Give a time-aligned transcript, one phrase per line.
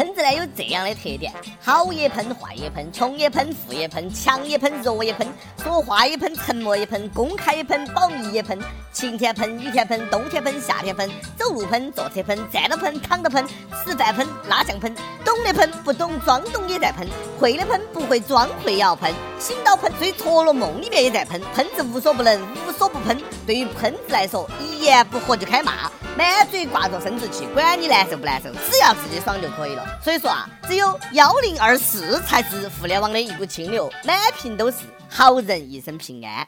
[0.00, 1.30] 喷子呢有这样的特点：
[1.60, 5.28] 好也喷，坏也喷，穷也喷，富也喷，强也喷，弱也喷，
[5.62, 8.58] 说话也喷，沉默也喷，公开也喷，保密也喷，
[8.92, 13.46] 晴天喷，雨天喷，冬天喷，夏天喷，走路喷，坐车喷，站着喷，躺着喷，
[13.84, 14.94] 吃饭喷，拉酱喷，
[15.24, 17.06] 懂的喷，不懂装懂也在喷，
[17.38, 23.16] 会的喷，不会装会也要喷，醒到喷，睡着了梦里面也在喷，喷子无所不能，无所不喷。
[23.46, 25.90] 对于喷子来说，一言不合就开骂。
[26.16, 29.86] 满嘴挂着生殖器，管你难受不难受，只要自己爽就可以了。
[30.02, 34.78] 所以说啊，只有幺零二四才是互联网的一股清流，满屏都是
[35.08, 36.46] 好人一生平安。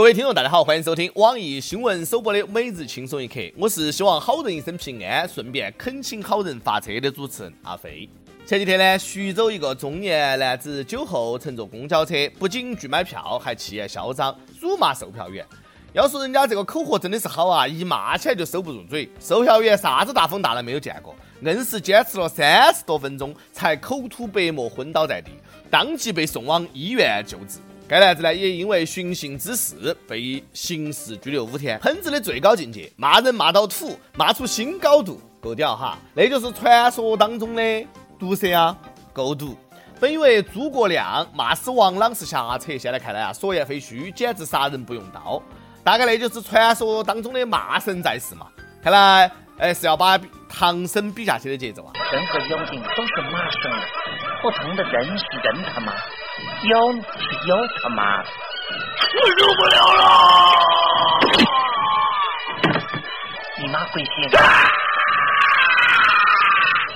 [0.00, 8.08] 各位听众，大家好，欢迎收听网易新闻首播的每日轻松一刻，我是希望好人一生平安，顺便恳请好人发车的主持人阿飞。
[8.46, 15.44] 前几天呢，徐州一个中年男子酒后乘坐公交车，不仅拒买票，还气焰嚣张，辱骂售票员。
[15.92, 19.06] 要说人家这个口活真的是好啊，一骂起来就收不住嘴。
[19.20, 25.32] 售票员啥子大风大浪没有见过，硬是坚持了三十多分钟，才口吐白沫昏倒在地，
[25.68, 27.58] 当即被送往医院救治。
[27.90, 31.76] 该男子呢，也因为寻衅滋事被刑事拘留五天。
[31.80, 35.98] 喷子的最高境界，骂人骂到土，骂出新高度，够屌哈！
[36.14, 38.78] 那就是传说当中的毒蛇啊，
[39.12, 39.58] 够毒。
[39.98, 45.42] 本以为诸葛亮骂死王朗是瞎扯，现在看来啊，所言非虚，简直杀人不用刀。
[45.82, 48.46] 大概那就是传说当中的骂神在世嘛，
[48.84, 50.16] 看来哎是要把
[50.48, 51.92] 唐僧比下去的节奏啊。
[52.12, 53.68] 人和妖精都是骂神，
[54.42, 55.92] 不同的人是人他妈，
[56.68, 58.24] 妖是妖他妈，我
[59.38, 60.02] 受不了了！
[63.58, 64.10] 你妈贵姓？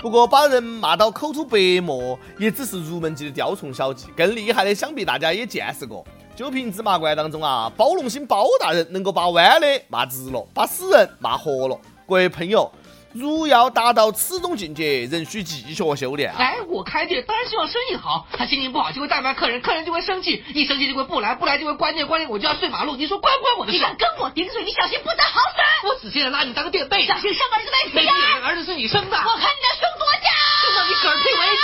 [0.03, 6.05] 不过把人骂到口吐白沫，也只是入门级的雕虫小技，更厉害的想必大家也见识过。
[6.37, 11.79] 九品芝麻官当中啊，包龙星包大人能够把弯的骂直了，把死人骂活了。
[12.07, 12.71] 各位朋友，
[13.15, 16.35] 如要达到此种境界，仍需继续修炼。
[16.37, 22.97] 哎，我开店当然希望生意好，他心情不好就会怠慢客人，客人就会生气，一生气就会不来，不来就会关店，关店我就要睡马路。
[22.97, 23.79] 你说关不关我的事？
[23.79, 25.87] 你敢跟我顶嘴，你小心不得好死！
[25.87, 28.13] 我死心了拿你当个垫背，小心生儿子没死呀！
[28.47, 30.29] 儿子是你生的，我看你的胸多大，
[30.65, 31.63] 生到你嗝屁为止。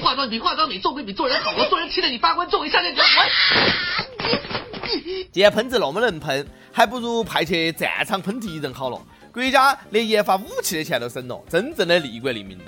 [0.00, 1.52] 化妆比化妆美，做鬼比做人好。
[1.58, 3.06] 我做人气得你发昏，作为下线者我。
[5.32, 9.00] 既然喷子那么能喷，还不如派去战场喷敌人好了。
[9.32, 12.64] 国家连研发武器的钱都省了，真正的利国利民呐。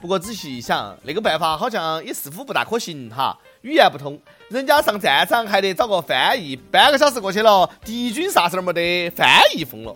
[0.00, 3.38] 不过仔细一想，那个办法好像也似乎不大可行哈。
[3.62, 9.94] 语言不通，人家上战场还得找个翻译，半个小时过去了，敌军啥事儿没得，翻译疯了。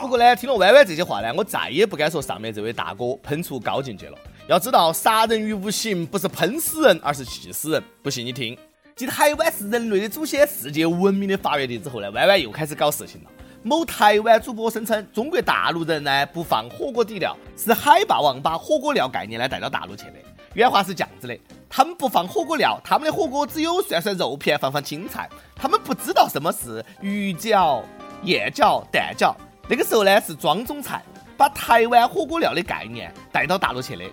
[0.00, 4.18] 不过呢，听了歪歪这些话呢，我再也不敢说上面这位大哥喷出高境界了。
[4.48, 7.82] 要知道，杀人于无形不是喷死人，而是气死人。
[8.02, 8.58] 不信你听。
[8.96, 13.30] 继台湾是人类的祖先、世界文明的发源地之后呢，歪歪又开始搞事情了。
[13.64, 20.12] 某台湾主播声称，中国大陆人呢不放火锅底料，是海霸王把火锅料概念呢带到大陆去的。
[20.52, 21.36] 原话是这样子的：
[21.68, 25.28] 他们不放火锅料，他们的火锅只有涮涮肉片，放放青菜。
[25.56, 27.82] 他们不知道什么是鱼饺、
[28.22, 29.34] 燕饺、蛋饺。
[29.68, 31.02] 那个时候呢是庄中菜，
[31.36, 34.04] 把台湾火锅料的概念带到大陆去的。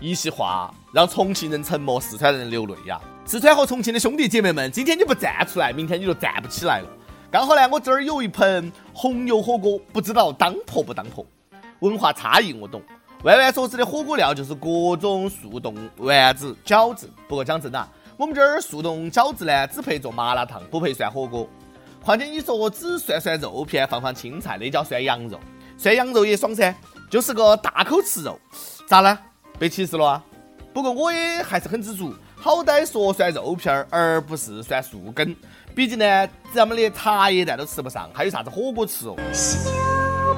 [0.00, 2.98] 一席话让重庆人沉默，四川人流泪呀！
[3.26, 6.88] 四川和重庆的兄弟姐妹们，今天你不站出来，明天你就站不起来了。
[7.30, 11.24] 刚好呢，我这儿有一盆红油火锅，不知道当婆不当婆。
[11.80, 12.82] 文化差异我懂。
[13.22, 17.08] 歪歪所指的火锅料就是各种速冻丸子、饺子。
[17.26, 21.48] 不过讲真的，我们这儿速冻饺子呢，只配做麻辣烫，不配涮火锅。
[22.02, 25.40] 况且你说只涮涮肉片，放放青菜，那叫涮羊肉。
[25.78, 26.74] 涮羊肉也爽噻，
[27.08, 28.38] 就是个大口吃肉，
[28.86, 29.18] 咋了？
[29.58, 30.22] 被歧视了啊！
[30.74, 32.12] 不过我也还是很知足，
[32.44, 35.34] 好歹说涮肉片儿，而不是涮树根。
[35.74, 39.16] 毕竟呢，咱们连茶叶蛋都吃不上，还有啥子火锅吃哦？
[39.32, 39.70] 小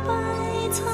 [0.06, 0.14] 白
[0.70, 0.84] 菜。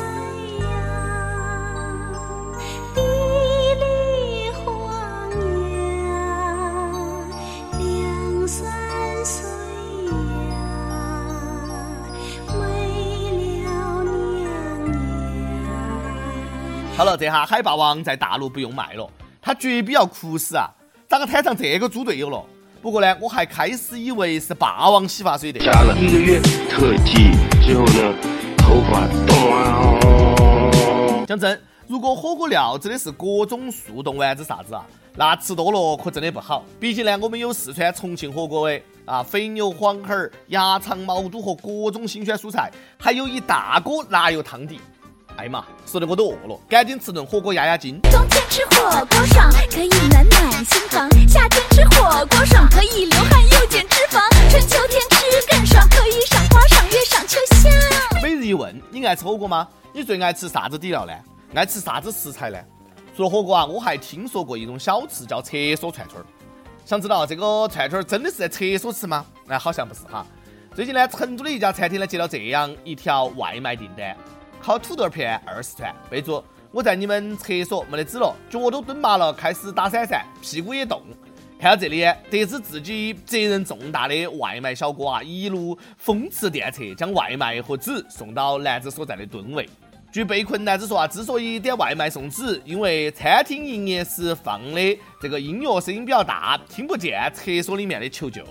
[16.97, 19.07] 好了，这下海霸王在大陆不用卖了，
[19.43, 20.71] 他绝逼要哭死啊！
[21.13, 22.43] 咋个摊上这个猪队友了？
[22.81, 25.61] 不过呢，我还开始以为是霸王洗发水的。
[25.61, 28.15] 加了一个月特技之后呢，
[28.57, 29.01] 头发
[29.51, 31.27] 哇！
[31.27, 36.65] 讲真，如果火锅料真的是各种速冻丸子啥子啊，那吃多了可真的不好。
[36.81, 40.15] 毕竟呢，我们有四川重庆火锅的啊，肥牛、黄喉、
[40.47, 44.81] 鸭肠、毛肚和各种新鲜蔬菜，还有一大锅辣油汤底。
[45.37, 48.01] 哎妈，说的我都饿了，赶紧吃顿火锅压压惊。
[48.03, 54.21] 冬天吃火锅爽，可以暖暖心房；夏天吃火锅爽，可以流汗又减脂肪；
[54.51, 57.73] 春秋天吃更爽，可以赏花赏月赏秋香。
[58.23, 59.67] 每日一问：你爱吃火锅吗？
[59.93, 61.13] 你最爱吃啥子底料呢？
[61.55, 62.59] 爱吃啥子食材呢？
[63.17, 66.27] 除了火锅啊，我还听说过一种小吃叫厕所串串儿。
[66.85, 69.25] 想知道这个串串儿真的是在厕所吃吗？
[69.49, 70.25] 哎，好像不是哈。
[70.75, 74.17] 最近呢，成都的一家餐厅呢接到这样一条外卖订单：
[74.63, 81.03] 烤土豆片二十串，备注我在你们厕所没得纸了，脚都蹲麻了，开始打闪闪，屁股也动。
[81.59, 89.69] 看到这里，得知自己责任重大的外卖小哥啊，一路风驰电掣，将外卖和纸送到男子所在的蹲位。
[90.13, 98.45] 据被困男子说啊，之所以点外卖送纸，因为餐厅营业时放的这个音乐声音比较大，听不见厕所里面的求救。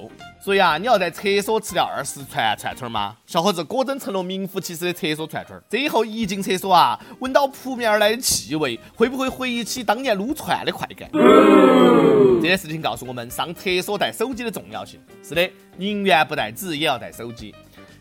[0.44, 3.16] 所以啊，你要在厕所吃掉二十串串串吗？
[3.28, 5.62] 小伙子果真成了名副其实的厕所串串。
[5.69, 11.08] 这以后一进厕所啊，闻到扑面而来的气味，会不会回忆起当年撸串的快感？
[11.13, 15.00] 这件事情告诉我们，上厕所带手机的重要性。
[15.22, 15.48] 是的，
[15.78, 17.54] 宁愿不带纸，也要带手机。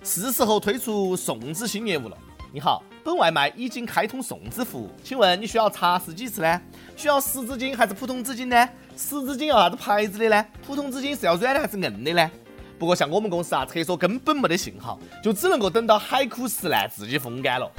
[0.03, 2.17] 是时候推出送纸新业务了。
[2.53, 6.61] 你好，本外卖已经开通送纸服务，请问你需要擦拭几次呢？
[6.97, 8.69] 需要湿纸巾还是普通纸巾呢？
[8.97, 10.45] 湿纸巾要啥子牌子的呢？
[10.67, 12.29] 普通纸巾是要软的还是硬的呢？
[12.77, 17.71] 不过像我们公司啊，厕所根本没得信号，就只能够等到海枯石烂，自己风干了。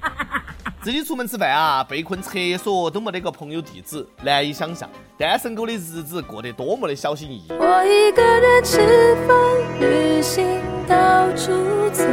[0.82, 7.46] 自己出门吃饭啊，被困厕所都没得个朋友地址，难以想象单身狗的日子过得多么的小心翼翼。
[7.48, 9.36] 我一个人吃饭、
[9.80, 12.04] 旅行，到处走。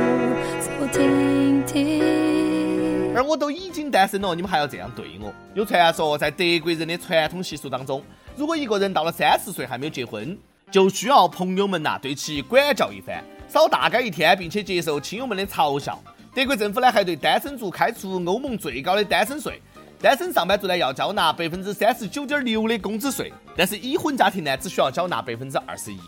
[3.26, 5.34] 我都已经单身了，你们还要这样对我？
[5.54, 8.04] 有传说，在德国人的传统习俗当中，
[8.36, 10.38] 如果一个人到了三十岁还没有结婚，
[10.72, 16.02] 就需要朋友们呐对其管教一番，少大街一天，并且接受亲友们的嘲笑。
[16.34, 19.62] 德国政府呢还对单身族开出欧盟最高的单身税，
[20.02, 26.00] 单身上班族呢要交纳百分之三十九点六的工资税，但是已婚家庭呢只需要缴纳百分之二十一。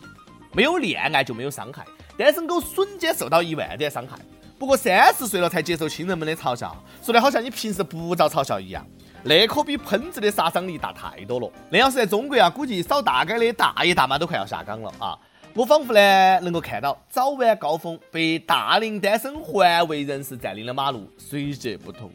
[0.51, 1.85] 没有恋爱就没有伤害，
[2.17, 4.17] 单身狗瞬间受到一万点伤害。
[4.57, 8.85] 不过三十岁了才接受亲人们的嘲笑，说的好像你平时不遭嘲笑一样，
[9.23, 11.51] 那可比喷子的杀伤力大太多了。
[11.69, 15.17] 那要是在中国啊，估计扫大街的大爷大妈都快要下岗了啊！
[15.53, 22.09] 我仿佛呢能够看到早晚高峰被大龄单身环卫人士占领的马路水泄不通，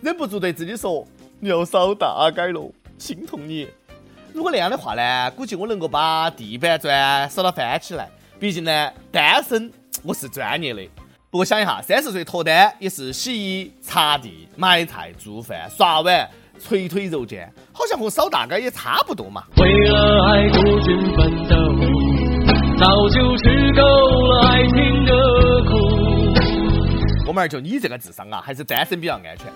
[0.00, 1.06] 忍不住对自己说
[1.40, 3.68] ：“你要扫大街了，心痛你。”
[4.34, 8.08] 如果那样的话呢，估计我能够把地板砖扫到翻起来。
[8.38, 10.82] 毕竟呢，单身我是专业的。
[11.30, 16.26] 不过想一下，三十岁脱单也是洗衣、擦地、买菜、做饭、刷碗、
[16.58, 19.44] 捶腿、揉肩，好像和扫大街也差不多嘛。
[19.58, 21.54] 为了爱孤军奋斗，
[22.78, 25.12] 早就吃够了爱情的
[25.64, 27.26] 苦。
[27.26, 29.52] 哥们儿，就你这个智商啊，还是单身比较安全。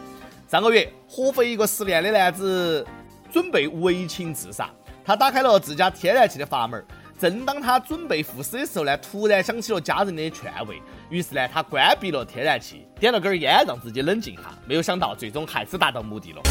[0.46, 2.86] 上个月，合肥一个失恋的男子
[3.32, 4.68] 准备为情自杀，
[5.02, 6.84] 他打开了自家天然气的阀门。
[7.22, 14.42] 正当他准备赴死的时候呢，突然想起了家人的劝慰，于是呢，他关闭了天然气，点了根烟让自己冷静下。
[14.66, 16.42] 没有想到，最终还是达到目的了。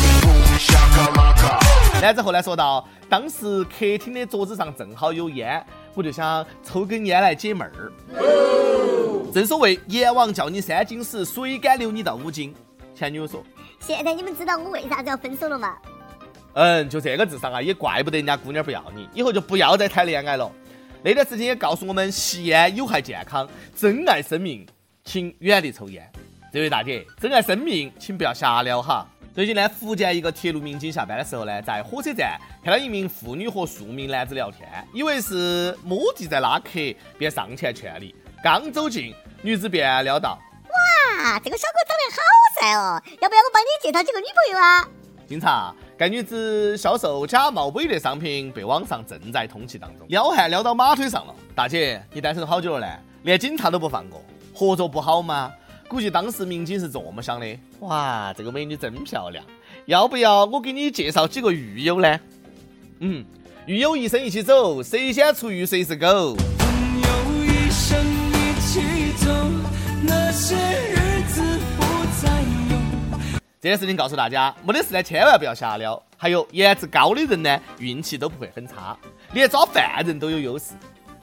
[2.01, 5.61] 男子后来说道：“当时客厅的桌子上正好有烟，
[5.93, 7.91] 我就想抽根烟来解闷儿。
[9.33, 12.55] 正所谓阎王叫你三斤屎，谁敢留你到五斤。”
[12.95, 13.43] 前女友说
[13.81, 15.75] ：“现在你们知道我为啥子要分手了吗？”
[16.53, 20.49] 嗯，就这个智商啊，也怪不得人家姑娘不要你，以后就不要再谈恋爱了。
[21.03, 24.63] 那段时间也告诉我们，吸烟有害健康，珍爱生命，
[25.03, 26.07] 请远离抽烟。
[26.53, 29.07] 这位大姐，珍爱生命，请不要瞎聊哈。
[29.33, 36.69] 最近呢，福建一个铁路民警下班的时候呢，在火车站看到一名妇女和数名男子聊天，以为是摸的在拉客，
[37.17, 38.13] 便上前劝离。
[38.43, 40.37] 刚走近，女子便撩道
[40.69, 42.21] ：“哇，这个小哥长得好
[42.59, 44.87] 帅哦，要不要我帮你介绍几个女朋友啊？”
[45.27, 45.73] 警察。
[46.01, 50.07] 该女子销售假冒伪劣商品，被网上正在通缉当中。
[50.09, 52.93] 撩汉撩到马腿上了，大姐，你单身好久了呢？
[53.21, 54.19] 连警察都不放过，
[54.51, 55.53] 合作不好吗？
[55.87, 57.45] 估计当时民警是这么想的：
[57.81, 59.45] 哇，这个美女真漂亮，
[59.85, 62.19] 要不要我给你介绍几个狱友呢？
[63.01, 63.23] 嗯，
[63.67, 66.35] 狱友一生一起走，谁先出狱谁是狗。
[73.61, 76.01] 这件事情告诉大家，没得事呢，千万不要瞎聊。
[76.17, 78.97] 还有颜值高的人呢，运气都不会很差，
[79.33, 80.73] 连抓犯人都有优势。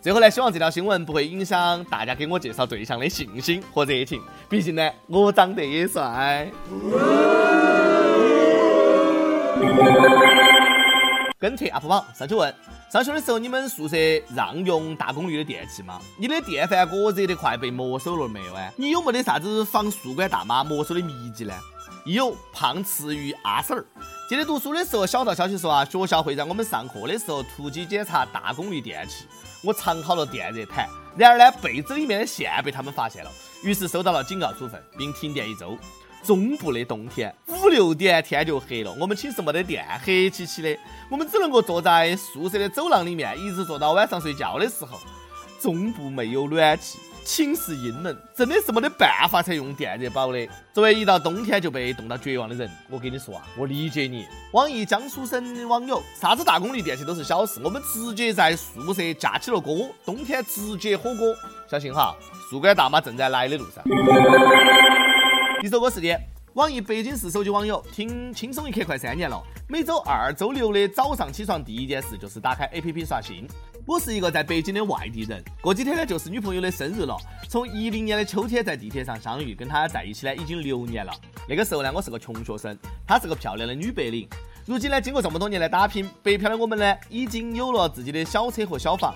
[0.01, 4.23] 最后呢，希望这条新闻不会影响大家给我介绍对象的信心和热情。
[4.49, 6.49] 毕竟呢，我长得也帅。
[11.39, 12.53] 跟帖 UP 榜上去问：
[12.91, 13.97] 上学的时候你们宿舍
[14.35, 16.01] 让用大功率的电器吗？
[16.19, 18.73] 你的电饭锅热得快被没收了没有啊？
[18.77, 21.55] 你有没得啥子防宿管大妈没收的秘籍呢？
[22.07, 23.85] 有胖吃鱼阿婶儿，
[24.29, 29.27] 记得读书的时候，小道消息说啊，学校会在我们上课的时候突击检查大功率电器，
[29.63, 30.89] 我藏好了电热毯。
[31.17, 33.31] 然而呢，被子里面的线被他们发现了，
[33.63, 35.79] 于是收到了警告处分，并停电一周。
[36.23, 40.77] 中部的冬天，五六点天就黑了，我们寝室没得电，黑漆漆的，
[41.11, 44.99] 我们只能够坐在宿舍的走廊里面，一直坐到晚上睡觉的时候。
[45.61, 50.49] 中部没有暖气，寝室阴冷，真的是没得办法才用电热宝的。
[50.73, 54.25] 作为一到冬天就被冻到绝望的人，我跟你说啊，我理解你。
[54.53, 61.35] 网易江苏省网友，啥子大功率电器都是小事，我们直接在宿舍架起了锅，冬天直接火锅。
[61.69, 62.15] 小心哈，
[62.49, 63.83] 宿管大妈正在来的路上。
[65.61, 66.17] 一首歌时间，
[66.55, 73.45] 网易北京市手机网友听轻松一刻快三年了，每周二、周六的早上起床第一件事就是打开 APP 刷新。
[73.85, 77.17] 我是一个在北京的外地人，过几天呢就是女朋友的生日了。
[77.49, 81.13] 从一零年的秋天在地铁上相遇，跟她在一起呢已经六年了。
[81.49, 84.29] 那个时候呢我是个穷学生，她是个漂亮的女白领。
[84.65, 89.13] 如今呢经过这么多年的打拼，北漂的我们呢已经有了自己的小车和小房。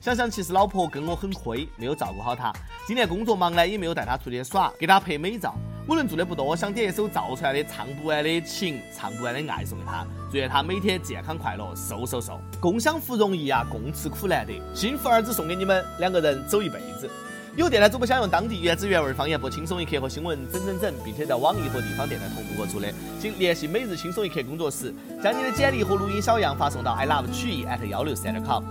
[0.00, 2.52] 想想其实老婆跟我很亏，没有照顾好她。
[2.84, 5.54] 今年工作忙呢，也没有带她出去耍，给她拍美照。
[5.86, 12.40] 我能做的不多，想点一首赵传的《唱不完的情，唱不完的爱》送给她，祝愿她每天健康快乐，瘦瘦瘦。
[12.58, 14.58] 共享福容易啊，共吃苦难得。
[14.74, 17.10] 幸福儿子送给你们，两个人走一辈子。
[17.54, 22.88] 有电台主播想用当地原汁原味方言播《轻松一刻》和新闻整整整，并且在网易和地方电台同步播出的，
[23.20, 28.64] 请联系每日轻松一刻工作室，将你的简历和录音小样发送到 i love 曲艺 at 幺六三点 com。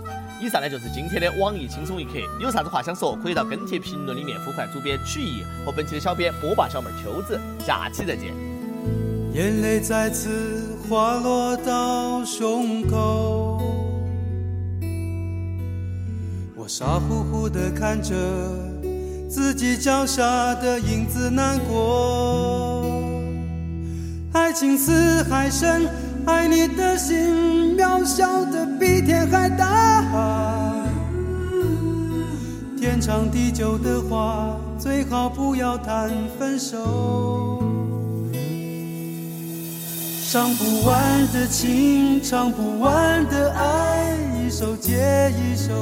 [0.44, 8.34] 以上呢就是今天的网易轻松一刻，有啥子话想说，可以到跟帖评论里面呼唤主编曲艺和本期的小编波霸小妹秋子，下期再见。
[9.32, 13.58] 眼泪再次滑落到胸口，
[16.54, 18.14] 我傻乎乎的看着
[19.30, 22.84] 自己脚下的影子难过，
[24.34, 25.88] 爱情似海深。
[26.26, 28.63] 爱你的心渺小的
[29.04, 30.88] 天还大海，
[32.78, 37.62] 天长地久的话，最好不要谈分手。
[40.30, 45.72] 唱不完的情，唱不完的爱，一首接一首。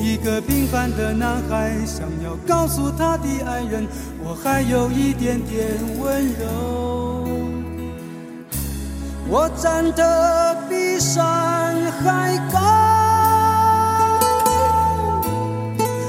[0.00, 3.86] 一个平凡的男孩，想要告诉他的爱人，
[4.22, 6.87] 我还有一点点温柔。
[9.30, 12.58] 我站得比山还高，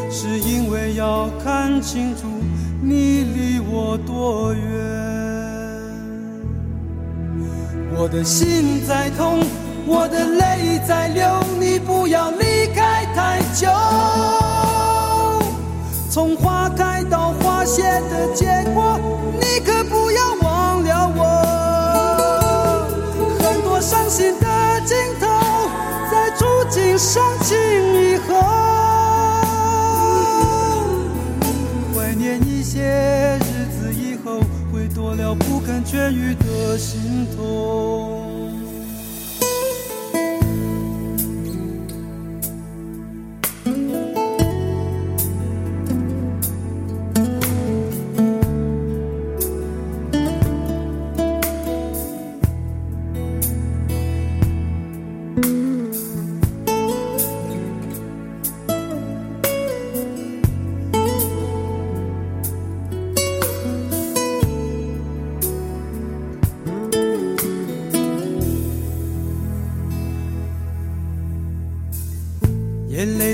[0.10, 2.28] 是因为要看清楚
[2.82, 4.62] 你离我多远。
[7.98, 9.44] 我的心在痛，
[9.86, 13.68] 我的泪在流，你不要离开太久。
[16.10, 18.98] 从花开到花谢的结果，
[19.42, 19.46] 你
[35.92, 38.19] 痊愈的心痛。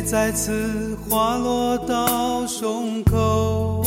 [0.06, 3.84] 再次滑落到胸口，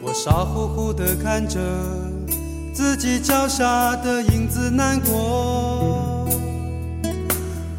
[0.00, 1.58] 我傻乎乎的看着
[2.72, 6.28] 自己脚下的影子难过。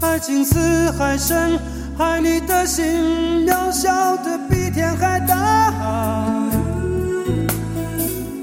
[0.01, 1.57] 爱情似海深，
[1.97, 5.71] 爱你的心渺小的比天还大。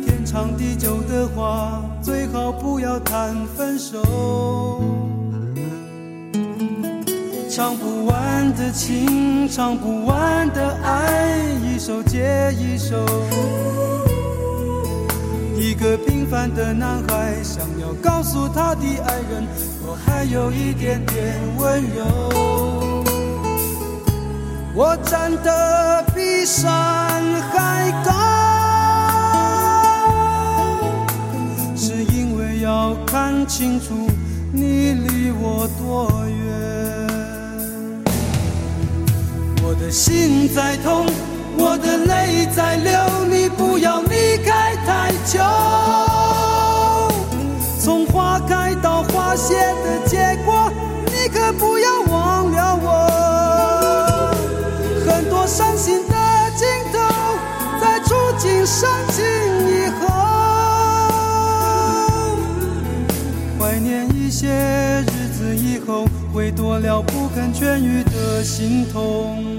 [0.06, 4.02] 天长地久的话，最好不要谈分手。
[7.54, 12.96] 唱不完的情，唱不完的爱，一首接一首。
[15.56, 19.46] 一个平凡的男孩，想要告诉他的爱人，
[19.87, 23.04] 我还有一点点温柔。
[24.75, 26.75] 我站得比山
[27.52, 28.11] 还高，
[31.76, 33.94] 是因为要看清楚
[34.52, 36.93] 你离我多远。
[39.76, 41.04] 我的心在痛，
[41.59, 45.40] 我的泪在流，你不要离开太久。
[47.81, 50.71] 从花开到花谢的结果，
[51.07, 54.33] 你可不要忘了我。
[55.11, 56.14] 很多伤心的
[56.57, 57.00] 镜头，
[57.81, 59.25] 在触景伤情
[59.69, 60.07] 以后，
[63.59, 69.53] 怀念一些日子以后，会多了不肯痊愈的心痛。